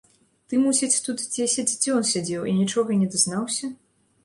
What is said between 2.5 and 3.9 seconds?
і нічога не дазнаўся?